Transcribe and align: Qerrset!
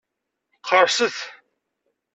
Qerrset! 0.67 1.17